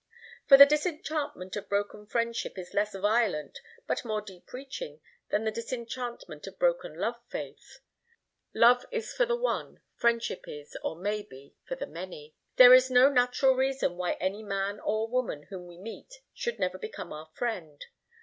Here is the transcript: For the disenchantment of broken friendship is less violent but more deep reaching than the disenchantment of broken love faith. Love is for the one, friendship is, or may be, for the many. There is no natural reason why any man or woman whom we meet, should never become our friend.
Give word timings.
For 0.47 0.57
the 0.57 0.65
disenchantment 0.65 1.55
of 1.55 1.69
broken 1.69 2.07
friendship 2.07 2.57
is 2.57 2.73
less 2.73 2.95
violent 2.95 3.61
but 3.85 4.03
more 4.03 4.19
deep 4.19 4.51
reaching 4.51 4.99
than 5.29 5.43
the 5.43 5.51
disenchantment 5.51 6.47
of 6.47 6.57
broken 6.57 6.95
love 6.97 7.17
faith. 7.27 7.81
Love 8.51 8.83
is 8.89 9.13
for 9.13 9.27
the 9.27 9.35
one, 9.35 9.79
friendship 9.93 10.45
is, 10.47 10.75
or 10.83 10.95
may 10.95 11.21
be, 11.21 11.55
for 11.67 11.75
the 11.75 11.85
many. 11.85 12.33
There 12.55 12.73
is 12.73 12.89
no 12.89 13.09
natural 13.09 13.53
reason 13.53 13.95
why 13.95 14.13
any 14.13 14.41
man 14.41 14.79
or 14.79 15.07
woman 15.07 15.43
whom 15.51 15.67
we 15.67 15.77
meet, 15.77 16.21
should 16.33 16.57
never 16.57 16.79
become 16.79 17.13
our 17.13 17.29
friend. 17.35 17.85